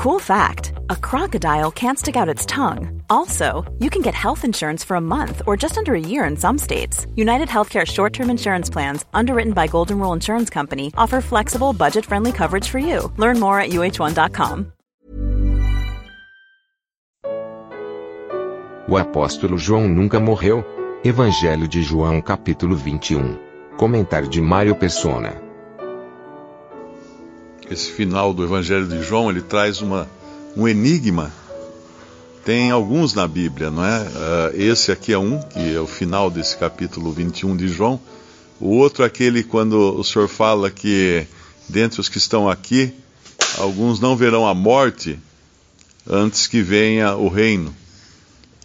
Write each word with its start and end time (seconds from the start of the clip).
Cool 0.00 0.18
fact 0.18 0.72
a 0.88 0.96
crocodile 0.96 1.70
can't 1.70 1.98
stick 1.98 2.16
out 2.16 2.26
its 2.34 2.46
tongue. 2.46 3.02
Also, 3.10 3.70
you 3.80 3.90
can 3.90 4.00
get 4.00 4.14
health 4.14 4.46
insurance 4.46 4.82
for 4.82 4.94
a 4.96 5.00
month 5.00 5.42
or 5.46 5.58
just 5.58 5.76
under 5.76 5.94
a 5.94 6.00
year 6.00 6.24
in 6.24 6.38
some 6.38 6.56
states. 6.56 7.06
United 7.16 7.48
Healthcare 7.48 7.86
short 7.86 8.14
term 8.14 8.30
insurance 8.30 8.70
plans, 8.70 9.04
underwritten 9.12 9.52
by 9.52 9.66
Golden 9.66 9.98
Rule 9.98 10.14
Insurance 10.14 10.48
Company, 10.48 10.90
offer 10.96 11.20
flexible, 11.20 11.74
budget 11.74 12.06
friendly 12.06 12.32
coverage 12.32 12.66
for 12.66 12.78
you. 12.78 13.12
Learn 13.18 13.38
more 13.38 13.60
at 13.60 13.72
uh1.com. 13.72 14.72
O 18.88 18.96
apóstolo 18.96 19.58
João 19.58 19.86
nunca 19.86 20.18
morreu. 20.18 20.64
Evangelho 21.04 21.68
de 21.68 21.82
João, 21.82 22.22
capítulo 22.22 22.74
21. 22.74 23.20
Um. 23.20 23.38
Comentário 23.76 24.28
de 24.30 24.40
Mário 24.40 24.74
Persona. 24.74 25.49
Esse 27.70 27.92
final 27.92 28.34
do 28.34 28.42
Evangelho 28.42 28.86
de 28.86 29.00
João, 29.02 29.30
ele 29.30 29.40
traz 29.40 29.80
uma, 29.80 30.10
um 30.56 30.66
enigma. 30.66 31.32
Tem 32.44 32.70
alguns 32.70 33.14
na 33.14 33.28
Bíblia, 33.28 33.70
não 33.70 33.84
é? 33.84 34.00
Uh, 34.00 34.60
esse 34.60 34.90
aqui 34.90 35.12
é 35.12 35.18
um, 35.18 35.38
que 35.38 35.74
é 35.74 35.80
o 35.80 35.86
final 35.86 36.30
desse 36.30 36.56
capítulo 36.56 37.12
21 37.12 37.56
de 37.56 37.68
João. 37.68 38.00
O 38.58 38.70
outro 38.70 39.04
é 39.04 39.06
aquele 39.06 39.44
quando 39.44 39.98
o 39.98 40.02
Senhor 40.02 40.26
fala 40.26 40.70
que 40.70 41.26
dentre 41.68 42.00
os 42.00 42.08
que 42.08 42.18
estão 42.18 42.48
aqui, 42.48 42.92
alguns 43.56 44.00
não 44.00 44.16
verão 44.16 44.46
a 44.46 44.54
morte 44.54 45.18
antes 46.08 46.46
que 46.48 46.62
venha 46.62 47.14
o 47.14 47.28
reino. 47.28 47.74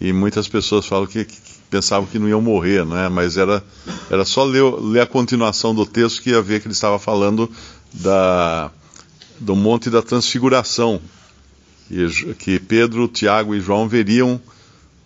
E 0.02 0.12
muitas 0.12 0.48
pessoas 0.48 0.86
falam 0.86 1.06
que, 1.06 1.24
que 1.26 1.40
pensavam 1.70 2.08
que 2.08 2.18
não 2.18 2.28
iam 2.28 2.42
morrer, 2.42 2.84
não 2.86 2.98
é? 2.98 3.08
Mas 3.08 3.38
era, 3.38 3.64
era 4.10 4.26
só 4.26 4.44
ler, 4.44 4.64
ler 4.64 5.02
a 5.02 5.06
continuação 5.06 5.76
do 5.76 5.86
texto 5.86 6.22
que 6.22 6.32
ia 6.32 6.42
ver 6.42 6.60
que 6.60 6.68
ele 6.68 6.74
estava 6.74 6.98
falando 6.98 7.50
da, 7.94 8.72
do 9.40 9.56
Monte 9.56 9.90
da 9.90 10.02
Transfiguração, 10.02 11.00
que 12.40 12.60
Pedro, 12.60 13.08
Tiago 13.08 13.54
e 13.54 13.60
João 13.60 13.88
veriam 13.88 14.40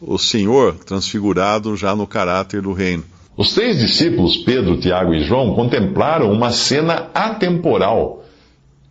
o 0.01 0.17
Senhor 0.17 0.75
transfigurado 0.85 1.75
já 1.75 1.95
no 1.95 2.07
caráter 2.07 2.61
do 2.61 2.71
reino. 2.73 3.03
Os 3.35 3.53
três 3.53 3.79
discípulos, 3.79 4.37
Pedro, 4.37 4.79
Tiago 4.79 5.13
e 5.13 5.23
João, 5.23 5.55
contemplaram 5.55 6.31
uma 6.31 6.51
cena 6.51 7.09
atemporal, 7.13 8.25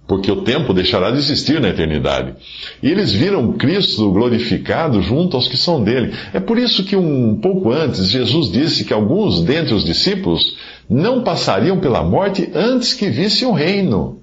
porque 0.07 0.31
o 0.33 0.43
tempo 0.43 0.73
deixará 0.73 1.11
de 1.11 1.19
existir 1.19 1.61
na 1.61 1.69
eternidade. 1.69 2.35
E 2.83 2.91
eles 2.91 3.13
viram 3.13 3.53
Cristo 3.53 4.11
glorificado 4.11 5.03
junto 5.03 5.37
aos 5.37 5.49
que 5.49 5.57
são 5.57 5.85
dele. 5.85 6.15
É 6.33 6.41
por 6.41 6.59
isso 6.59 6.83
que 6.85 6.97
um 6.97 7.37
pouco 7.37 7.71
antes 7.71 8.09
Jesus 8.09 8.51
disse 8.51 8.85
que 8.85 8.93
alguns 8.95 9.43
dentre 9.43 9.75
os 9.75 9.85
discípulos 9.85 10.57
não 10.89 11.23
passariam 11.23 11.79
pela 11.79 12.03
morte 12.03 12.51
antes 12.55 12.95
que 12.95 13.11
vissem 13.11 13.47
o 13.47 13.53
reino. 13.53 14.19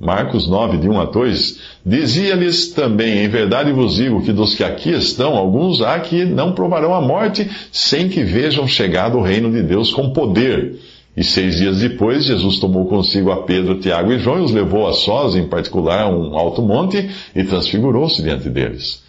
Marcos 0.00 0.48
9, 0.48 0.78
de 0.78 0.88
1 0.88 0.98
a 0.98 1.04
2, 1.04 1.58
dizia-lhes 1.84 2.68
também, 2.68 3.22
em 3.22 3.28
verdade 3.28 3.70
vos 3.70 3.96
digo 3.96 4.22
que 4.22 4.32
dos 4.32 4.54
que 4.54 4.64
aqui 4.64 4.90
estão, 4.90 5.36
alguns 5.36 5.82
há 5.82 6.00
que 6.00 6.24
não 6.24 6.52
provarão 6.52 6.94
a 6.94 7.02
morte, 7.02 7.46
sem 7.70 8.08
que 8.08 8.22
vejam 8.22 8.66
chegado 8.66 9.18
o 9.18 9.22
reino 9.22 9.52
de 9.52 9.62
Deus 9.62 9.92
com 9.92 10.10
poder. 10.10 10.76
E 11.14 11.22
seis 11.22 11.56
dias 11.56 11.80
depois, 11.80 12.24
Jesus 12.24 12.58
tomou 12.58 12.86
consigo 12.86 13.30
a 13.30 13.42
Pedro, 13.42 13.78
Tiago 13.78 14.10
e 14.10 14.18
João 14.18 14.38
e 14.38 14.42
os 14.42 14.52
levou 14.52 14.88
a 14.88 14.94
sós, 14.94 15.36
em 15.36 15.46
particular, 15.46 16.04
a 16.04 16.08
um 16.08 16.34
alto 16.38 16.62
monte, 16.62 17.10
e 17.36 17.44
transfigurou-se 17.44 18.22
diante 18.22 18.48
deles. 18.48 19.02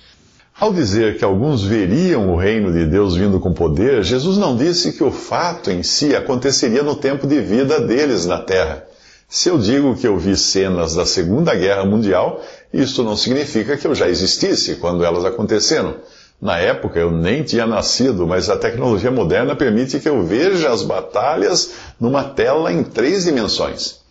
Ao 0.59 0.73
dizer 0.73 1.17
que 1.17 1.23
alguns 1.23 1.63
veriam 1.63 2.33
o 2.33 2.35
reino 2.35 2.71
de 2.73 2.85
Deus 2.85 3.15
vindo 3.15 3.39
com 3.39 3.53
poder, 3.53 4.03
Jesus 4.03 4.37
não 4.37 4.57
disse 4.57 4.91
que 4.91 5.03
o 5.03 5.09
fato 5.09 5.71
em 5.71 5.83
si 5.83 6.13
aconteceria 6.13 6.83
no 6.83 6.95
tempo 6.95 7.25
de 7.25 7.39
vida 7.39 7.79
deles 7.79 8.25
na 8.25 8.39
terra. 8.39 8.90
Se 9.33 9.47
eu 9.47 9.57
digo 9.57 9.95
que 9.95 10.05
eu 10.05 10.17
vi 10.17 10.35
cenas 10.35 10.93
da 10.95 11.05
Segunda 11.05 11.55
Guerra 11.55 11.85
Mundial, 11.85 12.43
isso 12.73 13.01
não 13.01 13.15
significa 13.15 13.77
que 13.77 13.87
eu 13.87 13.95
já 13.95 14.09
existisse 14.09 14.75
quando 14.75 15.05
elas 15.05 15.23
aconteceram. 15.23 15.95
Na 16.41 16.57
época 16.57 16.99
eu 16.99 17.09
nem 17.09 17.41
tinha 17.41 17.65
nascido, 17.65 18.27
mas 18.27 18.49
a 18.49 18.57
tecnologia 18.57 19.09
moderna 19.09 19.55
permite 19.55 20.01
que 20.01 20.09
eu 20.09 20.21
veja 20.25 20.69
as 20.69 20.83
batalhas 20.83 21.71
numa 21.97 22.25
tela 22.25 22.73
em 22.73 22.83
três 22.83 23.23
dimensões. 23.23 24.01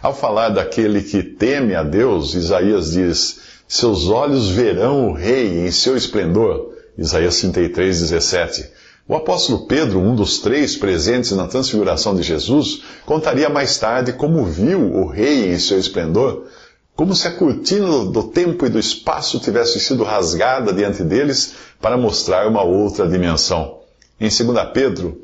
Ao 0.00 0.14
falar 0.14 0.50
daquele 0.50 1.02
que 1.02 1.20
teme 1.20 1.74
a 1.74 1.82
Deus, 1.82 2.34
Isaías 2.34 2.92
diz: 2.92 3.40
Seus 3.66 4.06
olhos 4.06 4.50
verão 4.50 5.08
o 5.08 5.12
Rei 5.12 5.66
em 5.66 5.72
seu 5.72 5.96
esplendor. 5.96 6.76
Isaías 6.96 7.40
33, 7.40 8.02
17. 8.02 8.70
O 9.10 9.16
apóstolo 9.16 9.66
Pedro, 9.66 9.98
um 9.98 10.14
dos 10.14 10.38
três 10.38 10.76
presentes 10.76 11.32
na 11.32 11.48
transfiguração 11.48 12.14
de 12.14 12.22
Jesus, 12.22 12.84
contaria 13.04 13.48
mais 13.48 13.76
tarde 13.76 14.12
como 14.12 14.44
viu 14.44 14.80
o 14.80 15.04
Rei 15.04 15.52
em 15.52 15.58
seu 15.58 15.80
esplendor, 15.80 16.44
como 16.94 17.12
se 17.16 17.26
a 17.26 17.32
cortina 17.32 18.04
do 18.04 18.22
tempo 18.22 18.64
e 18.64 18.68
do 18.68 18.78
espaço 18.78 19.40
tivesse 19.40 19.80
sido 19.80 20.04
rasgada 20.04 20.72
diante 20.72 21.02
deles 21.02 21.54
para 21.80 21.96
mostrar 21.96 22.46
uma 22.46 22.62
outra 22.62 23.08
dimensão. 23.08 23.80
Em 24.20 24.28
2 24.28 24.38
Pedro 24.72 25.20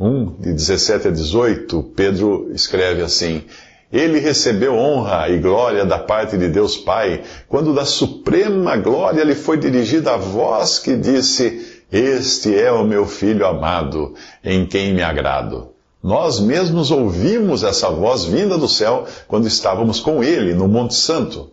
1, 0.00 0.40
de 0.40 0.52
17 0.52 1.06
a 1.06 1.10
18, 1.12 1.80
Pedro 1.94 2.50
escreve 2.52 3.02
assim: 3.02 3.44
ele 3.92 4.18
recebeu 4.18 4.74
honra 4.74 5.28
e 5.28 5.38
glória 5.38 5.84
da 5.84 5.98
parte 5.98 6.36
de 6.36 6.48
Deus 6.48 6.76
Pai, 6.76 7.22
quando 7.48 7.72
da 7.72 7.84
suprema 7.84 8.76
glória 8.76 9.22
lhe 9.22 9.36
foi 9.36 9.56
dirigida 9.56 10.14
a 10.14 10.16
voz 10.16 10.80
que 10.80 10.96
disse: 10.96 11.77
este 11.90 12.58
é 12.58 12.70
o 12.70 12.84
meu 12.84 13.06
filho 13.06 13.46
amado, 13.46 14.14
em 14.44 14.66
quem 14.66 14.92
me 14.92 15.02
agrado. 15.02 15.68
Nós 16.02 16.38
mesmos 16.38 16.90
ouvimos 16.90 17.64
essa 17.64 17.90
voz 17.90 18.24
vinda 18.24 18.56
do 18.56 18.68
céu 18.68 19.06
quando 19.26 19.48
estávamos 19.48 19.98
com 19.98 20.22
ele 20.22 20.54
no 20.54 20.68
Monte 20.68 20.94
Santo. 20.94 21.50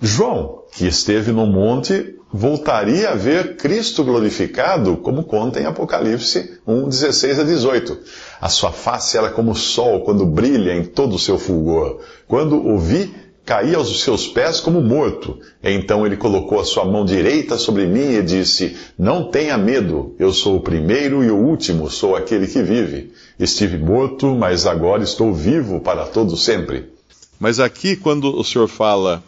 João, 0.00 0.62
que 0.72 0.86
esteve 0.86 1.32
no 1.32 1.46
monte, 1.46 2.16
voltaria 2.32 3.10
a 3.10 3.14
ver 3.14 3.56
Cristo 3.56 4.02
glorificado, 4.02 4.96
como 4.96 5.24
conta 5.24 5.60
em 5.60 5.66
Apocalipse 5.66 6.58
1, 6.66 6.88
16 6.88 7.38
a 7.38 7.44
18. 7.44 7.98
A 8.40 8.48
sua 8.48 8.72
face 8.72 9.16
era 9.16 9.30
como 9.30 9.52
o 9.52 9.56
sol 9.56 10.00
quando 10.00 10.26
brilha 10.26 10.74
em 10.74 10.84
todo 10.84 11.16
o 11.16 11.18
seu 11.18 11.38
fulgor. 11.38 12.00
Quando 12.26 12.56
o 12.56 12.78
vi, 12.78 13.14
caí 13.44 13.74
aos 13.74 14.02
seus 14.02 14.26
pés 14.26 14.60
como 14.60 14.80
morto. 14.80 15.38
Então 15.62 16.06
ele 16.06 16.16
colocou 16.16 16.60
a 16.60 16.64
sua 16.64 16.84
mão 16.84 17.04
direita 17.04 17.58
sobre 17.58 17.86
mim 17.86 18.14
e 18.14 18.22
disse: 18.22 18.76
Não 18.98 19.30
tenha 19.30 19.58
medo, 19.58 20.14
eu 20.18 20.32
sou 20.32 20.56
o 20.56 20.60
primeiro 20.60 21.22
e 21.24 21.30
o 21.30 21.36
último, 21.36 21.90
sou 21.90 22.16
aquele 22.16 22.46
que 22.46 22.62
vive. 22.62 23.12
Estive 23.38 23.78
morto, 23.78 24.34
mas 24.34 24.66
agora 24.66 25.02
estou 25.02 25.32
vivo 25.32 25.80
para 25.80 26.06
todo 26.06 26.36
sempre. 26.36 26.90
Mas 27.38 27.58
aqui, 27.58 27.96
quando 27.96 28.38
o 28.38 28.44
Senhor 28.44 28.68
fala 28.68 29.22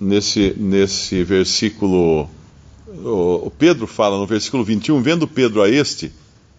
nesse, 0.00 0.54
nesse 0.56 1.22
versículo, 1.22 2.28
o 3.04 3.52
Pedro 3.56 3.86
fala 3.86 4.18
no 4.18 4.26
versículo 4.26 4.64
21, 4.64 5.00
vendo 5.02 5.28
Pedro 5.28 5.62
a 5.62 5.68
este, 5.68 6.10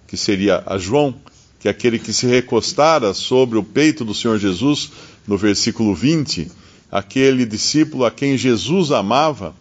que 0.08 0.16
seria 0.16 0.64
a 0.66 0.78
João, 0.78 1.14
que 1.60 1.68
é 1.68 1.72
aquele 1.72 2.00
que 2.00 2.14
se 2.14 2.26
recostara 2.28 3.14
sobre 3.14 3.58
o 3.58 3.64
peito 3.64 4.06
do 4.06 4.14
Senhor 4.14 4.38
Jesus, 4.40 4.92
no 5.28 5.38
versículo 5.38 5.94
20, 5.94 6.50
aquele 6.92 7.46
discípulo 7.46 8.06
a 8.06 8.12
quem 8.12 8.38
Jesus 8.38 8.92
amava, 8.92 9.56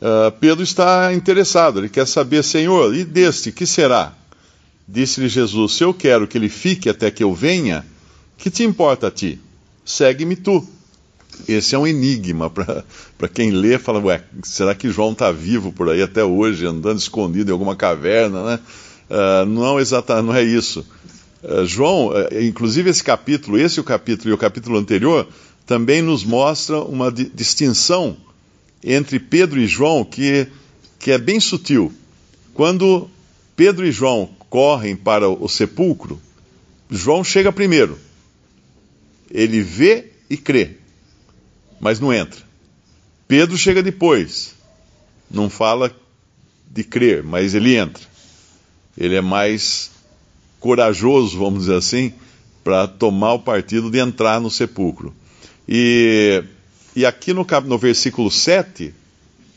uh, 0.00 0.32
Pedro 0.40 0.64
está 0.64 1.14
interessado, 1.14 1.78
ele 1.78 1.88
quer 1.88 2.06
saber, 2.06 2.42
Senhor, 2.42 2.94
e 2.94 3.04
deste, 3.04 3.52
que 3.52 3.64
será? 3.64 4.12
Disse-lhe 4.88 5.28
Jesus: 5.28 5.74
Se 5.74 5.84
eu 5.84 5.94
quero 5.94 6.26
que 6.26 6.36
ele 6.36 6.48
fique 6.48 6.88
até 6.88 7.10
que 7.10 7.22
eu 7.22 7.32
venha, 7.32 7.86
que 8.36 8.50
te 8.50 8.64
importa 8.64 9.06
a 9.06 9.10
ti? 9.10 9.38
Segue-me 9.84 10.34
tu. 10.34 10.66
Esse 11.48 11.74
é 11.74 11.78
um 11.78 11.86
enigma 11.86 12.50
para 12.50 13.28
quem 13.32 13.50
lê, 13.50 13.78
fala, 13.78 14.00
ué, 14.00 14.22
será 14.42 14.74
que 14.74 14.90
João 14.90 15.12
está 15.12 15.32
vivo 15.32 15.72
por 15.72 15.88
aí 15.88 16.02
até 16.02 16.22
hoje, 16.22 16.66
andando 16.66 16.98
escondido 16.98 17.50
em 17.50 17.52
alguma 17.52 17.74
caverna, 17.74 18.44
né? 18.44 18.60
Uh, 19.08 19.46
não 19.46 19.80
exatamente, 19.80 20.26
não 20.26 20.34
é 20.34 20.42
isso. 20.42 20.86
Uh, 21.42 21.64
João, 21.64 22.08
uh, 22.08 22.42
inclusive 22.42 22.90
esse 22.90 23.02
capítulo, 23.02 23.58
esse 23.58 23.80
o 23.80 23.84
capítulo 23.84 24.30
e 24.30 24.32
o 24.34 24.38
capítulo 24.38 24.78
anterior, 24.78 25.26
também 25.66 26.02
nos 26.02 26.24
mostra 26.24 26.80
uma 26.80 27.10
distinção 27.10 28.16
entre 28.82 29.18
Pedro 29.18 29.60
e 29.60 29.66
João 29.66 30.04
que, 30.04 30.46
que 30.98 31.10
é 31.10 31.18
bem 31.18 31.38
sutil. 31.38 31.92
Quando 32.54 33.08
Pedro 33.54 33.86
e 33.86 33.92
João 33.92 34.30
correm 34.50 34.96
para 34.96 35.28
o 35.28 35.48
sepulcro, 35.48 36.20
João 36.90 37.24
chega 37.24 37.52
primeiro. 37.52 37.98
Ele 39.30 39.62
vê 39.62 40.10
e 40.28 40.36
crê, 40.36 40.76
mas 41.80 41.98
não 41.98 42.12
entra. 42.12 42.42
Pedro 43.26 43.56
chega 43.56 43.82
depois. 43.82 44.54
Não 45.30 45.48
fala 45.48 45.90
de 46.70 46.84
crer, 46.84 47.22
mas 47.22 47.54
ele 47.54 47.76
entra. 47.76 48.02
Ele 48.96 49.14
é 49.14 49.22
mais 49.22 49.90
corajoso, 50.60 51.38
vamos 51.38 51.60
dizer 51.60 51.76
assim, 51.76 52.12
para 52.62 52.86
tomar 52.86 53.34
o 53.34 53.38
partido 53.38 53.90
de 53.90 53.98
entrar 53.98 54.38
no 54.40 54.50
sepulcro. 54.50 55.14
E, 55.74 56.44
e 56.94 57.06
aqui 57.06 57.32
no, 57.32 57.46
no 57.64 57.78
versículo 57.78 58.30
7 58.30 58.92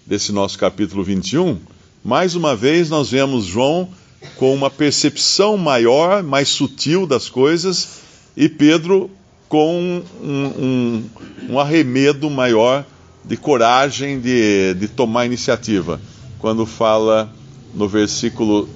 desse 0.05 0.31
nosso 0.31 0.57
capítulo 0.57 1.03
21, 1.03 1.59
mais 2.05 2.35
uma 2.35 2.55
vez 2.55 2.89
nós 2.89 3.11
vemos 3.11 3.43
João 3.43 3.89
com 4.37 4.53
uma 4.53 4.69
percepção 4.69 5.57
maior, 5.57 6.23
mais 6.23 6.47
sutil 6.47 7.05
das 7.05 7.27
coisas, 7.27 7.99
e 8.37 8.47
Pedro 8.47 9.11
com 9.49 10.01
um, 10.23 10.29
um, 10.29 11.03
um 11.49 11.59
arremedo 11.59 12.29
maior 12.29 12.85
de 13.25 13.35
coragem 13.35 14.21
de, 14.21 14.73
de 14.75 14.87
tomar 14.87 15.25
iniciativa. 15.25 15.99
Quando 16.39 16.65
fala 16.65 17.29
no 17.73 17.89
versículo 17.89 18.69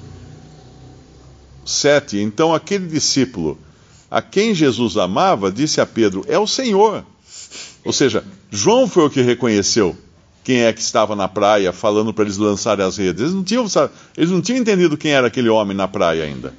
7: 1.65 2.17
Então 2.17 2.53
aquele 2.53 2.87
discípulo 2.87 3.57
a 4.11 4.21
quem 4.21 4.53
Jesus 4.53 4.97
amava 4.97 5.49
disse 5.49 5.79
a 5.79 5.85
Pedro: 5.85 6.25
É 6.27 6.37
o 6.37 6.45
Senhor. 6.45 7.05
Ou 7.83 7.93
seja, 7.93 8.23
João 8.51 8.87
foi 8.87 9.05
o 9.05 9.09
que 9.09 9.21
reconheceu 9.21 9.95
quem 10.43 10.61
é 10.61 10.73
que 10.73 10.81
estava 10.81 11.15
na 11.15 11.27
praia 11.27 11.71
falando 11.71 12.13
para 12.13 12.23
eles 12.23 12.37
lançarem 12.37 12.85
as 12.85 12.97
redes. 12.97 13.21
Eles 13.21 13.33
não, 13.33 13.43
tinham, 13.43 13.65
eles 14.17 14.31
não 14.31 14.41
tinham 14.41 14.59
entendido 14.59 14.97
quem 14.97 15.11
era 15.11 15.27
aquele 15.27 15.49
homem 15.49 15.75
na 15.75 15.87
praia 15.87 16.23
ainda. 16.23 16.53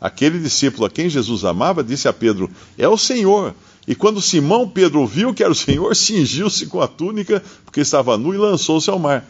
Aquele 0.00 0.38
discípulo 0.38 0.86
a 0.86 0.90
quem 0.90 1.08
Jesus 1.08 1.44
amava 1.44 1.82
disse 1.82 2.06
a 2.06 2.12
Pedro: 2.12 2.50
É 2.78 2.88
o 2.88 2.98
Senhor. 2.98 3.54
E 3.88 3.94
quando 3.94 4.20
Simão 4.20 4.68
Pedro 4.68 5.00
ouviu 5.00 5.32
que 5.32 5.42
era 5.42 5.52
o 5.52 5.56
Senhor, 5.56 5.94
cingiu-se 5.96 6.66
com 6.66 6.80
a 6.80 6.88
túnica, 6.88 7.42
porque 7.64 7.80
estava 7.80 8.16
nu, 8.18 8.34
e 8.34 8.38
lançou-se 8.38 8.90
ao 8.90 8.98
mar. 8.98 9.24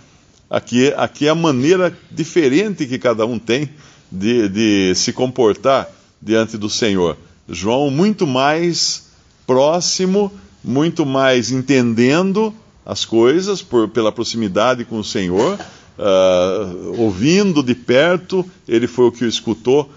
Aqui, 0.48 0.92
aqui 0.96 1.26
é 1.26 1.30
a 1.30 1.34
maneira 1.34 1.96
diferente 2.10 2.86
que 2.86 2.98
cada 2.98 3.26
um 3.26 3.38
tem 3.38 3.68
de, 4.10 4.48
de 4.48 4.94
se 4.94 5.12
comportar 5.12 5.88
diante 6.22 6.56
do 6.56 6.70
Senhor. 6.70 7.16
João, 7.48 7.90
muito 7.90 8.26
mais 8.26 9.06
próximo, 9.46 10.32
muito 10.66 11.06
mais 11.06 11.52
entendendo 11.52 12.52
as 12.84 13.04
coisas 13.04 13.62
por, 13.62 13.88
pela 13.88 14.10
proximidade 14.10 14.84
com 14.84 14.98
o 14.98 15.04
Senhor, 15.04 15.56
uh, 15.96 17.00
ouvindo 17.00 17.62
de 17.62 17.72
perto, 17.72 18.44
ele 18.66 18.88
foi 18.88 19.04
o 19.06 19.12
que 19.12 19.24
o 19.24 19.28
escutou 19.28 19.88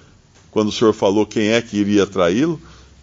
quando 0.51 0.67
o 0.67 0.71
Senhor 0.71 0.93
falou 0.93 1.25
quem 1.25 1.49
é 1.49 1.61
que 1.61 1.77
iria 1.77 2.05
traí-lo, 2.05 2.61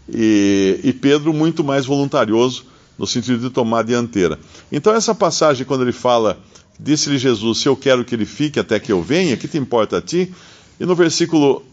e, 0.08 0.78
e 0.84 0.92
Pedro 0.92 1.32
muito 1.32 1.64
mais 1.64 1.84
voluntarioso 1.84 2.66
no 2.96 3.06
sentido 3.06 3.38
de 3.38 3.50
tomar 3.50 3.80
a 3.80 3.82
dianteira. 3.82 4.38
Então, 4.70 4.94
essa 4.94 5.14
passagem, 5.14 5.66
quando 5.66 5.82
ele 5.82 5.92
fala, 5.92 6.38
disse-lhe 6.78 7.18
Jesus: 7.18 7.58
Se 7.58 7.68
eu 7.68 7.76
quero 7.76 8.04
que 8.04 8.14
ele 8.14 8.24
fique 8.24 8.60
até 8.60 8.78
que 8.78 8.92
eu 8.92 9.02
venha, 9.02 9.36
que 9.36 9.48
te 9.48 9.58
importa 9.58 9.98
a 9.98 10.02
ti? 10.02 10.32
E 10.78 10.86
no 10.86 10.94
versículo 10.94 11.64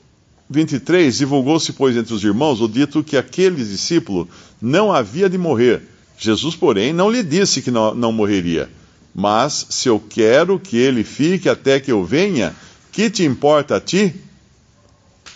23, 0.50 1.18
divulgou-se, 1.18 1.74
pois, 1.74 1.96
entre 1.96 2.14
os 2.14 2.24
irmãos 2.24 2.62
o 2.62 2.68
dito 2.68 3.04
que 3.04 3.18
aquele 3.18 3.64
discípulo 3.64 4.28
não 4.62 4.92
havia 4.92 5.30
de 5.30 5.38
morrer. 5.38 5.82
Jesus, 6.18 6.56
porém, 6.56 6.94
não 6.94 7.10
lhe 7.10 7.24
disse 7.24 7.62
que 7.62 7.72
não, 7.72 7.94
não 7.94 8.12
morreria. 8.12 8.70
Mas, 9.14 9.68
se 9.70 9.90
eu 9.90 10.00
quero 10.00 10.60
que 10.60 10.78
ele 10.78 11.04
fique 11.04 11.50
até 11.50 11.80
que 11.80 11.92
eu 11.92 12.04
venha, 12.04 12.56
que 12.92 13.10
te 13.10 13.24
importa 13.24 13.78
a 13.78 13.82
ti? 13.82 14.14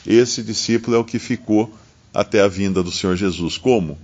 Esse 0.06 0.42
discípulo 0.42 0.96
é 0.96 1.00
o 1.00 1.04
que 1.04 1.20
ficou 1.20 1.74
até 2.14 2.42
a 2.42 2.48
vinda 2.48 2.82
do 2.82 2.92
Senhor 2.92 3.16
Jesus. 3.16 3.58
Como? 3.58 3.98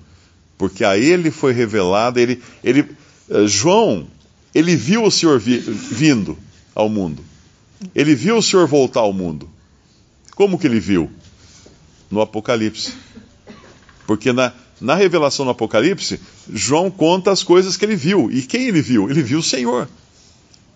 Porque 0.57 0.83
a 0.83 0.97
ele 0.97 1.31
foi 1.31 1.53
revelado, 1.53 2.19
ele, 2.19 2.41
ele, 2.63 2.85
eh, 3.29 3.47
João, 3.47 4.07
ele 4.53 4.75
viu 4.75 5.03
o 5.03 5.11
Senhor 5.11 5.39
vi, 5.39 5.57
vindo 5.57 6.37
ao 6.75 6.89
mundo. 6.89 7.23
Ele 7.95 8.13
viu 8.13 8.37
o 8.37 8.43
Senhor 8.43 8.67
voltar 8.67 9.01
ao 9.01 9.13
mundo. 9.13 9.49
Como 10.35 10.57
que 10.57 10.67
ele 10.67 10.79
viu? 10.79 11.11
No 12.09 12.21
Apocalipse. 12.21 12.93
Porque 14.05 14.33
na, 14.33 14.51
na 14.79 14.95
revelação 14.95 15.45
do 15.45 15.51
Apocalipse, 15.51 16.19
João 16.51 16.91
conta 16.91 17.31
as 17.31 17.43
coisas 17.43 17.77
que 17.77 17.85
ele 17.85 17.95
viu. 17.95 18.29
E 18.31 18.41
quem 18.41 18.67
ele 18.67 18.81
viu? 18.81 19.09
Ele 19.09 19.21
viu 19.21 19.39
o 19.39 19.43
Senhor. 19.43 19.87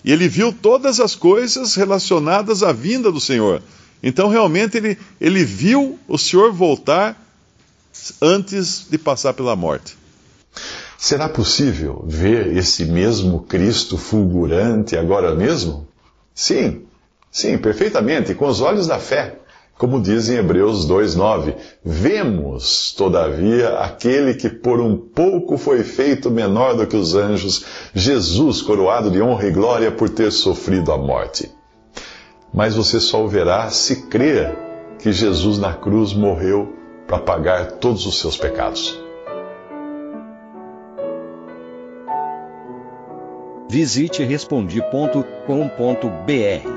E 0.03 0.11
ele 0.11 0.27
viu 0.27 0.53
todas 0.53 0.99
as 0.99 1.15
coisas 1.15 1.75
relacionadas 1.75 2.63
à 2.63 2.71
vinda 2.71 3.11
do 3.11 3.19
Senhor. 3.19 3.61
Então, 4.01 4.29
realmente, 4.29 4.77
ele, 4.77 4.97
ele 5.19 5.43
viu 5.43 5.99
o 6.07 6.17
Senhor 6.17 6.53
voltar 6.53 7.21
antes 8.21 8.85
de 8.89 8.97
passar 8.97 9.33
pela 9.33 9.55
morte. 9.55 9.97
Será 10.97 11.27
possível 11.27 12.03
ver 12.07 12.55
esse 12.55 12.85
mesmo 12.85 13.41
Cristo 13.41 13.97
fulgurante 13.97 14.95
agora 14.95 15.35
mesmo? 15.35 15.87
Sim, 16.33 16.83
sim, 17.31 17.57
perfeitamente, 17.57 18.33
com 18.33 18.47
os 18.47 18.61
olhos 18.61 18.87
da 18.87 18.99
fé. 18.99 19.39
Como 19.77 20.01
diz 20.01 20.29
em 20.29 20.37
Hebreus 20.37 20.87
2,9: 20.87 21.55
Vemos, 21.85 22.93
todavia, 22.93 23.77
aquele 23.77 24.33
que 24.33 24.49
por 24.49 24.79
um 24.79 24.97
pouco 24.97 25.57
foi 25.57 25.83
feito 25.83 26.31
menor 26.31 26.75
do 26.75 26.87
que 26.87 26.95
os 26.95 27.15
anjos, 27.15 27.63
Jesus, 27.93 28.61
coroado 28.61 29.11
de 29.11 29.21
honra 29.21 29.47
e 29.47 29.51
glória 29.51 29.91
por 29.91 30.09
ter 30.09 30.31
sofrido 30.31 30.91
a 30.91 30.97
morte. 30.97 31.51
Mas 32.51 32.75
você 32.75 32.99
só 32.99 33.23
o 33.23 33.27
verá 33.27 33.69
se 33.69 34.07
crer 34.07 34.57
que 34.97 35.11
Jesus 35.11 35.59
na 35.59 35.73
cruz 35.73 36.11
morreu 36.11 36.73
para 37.05 37.19
pagar 37.19 37.73
todos 37.73 38.05
os 38.07 38.19
seus 38.19 38.35
pecados. 38.35 38.99
Visite 43.69 44.23
respondi.com.br 44.23 46.76